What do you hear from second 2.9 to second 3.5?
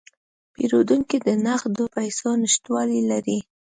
لري.